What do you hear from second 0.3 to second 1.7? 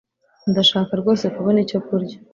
Ndashaka rwose kubona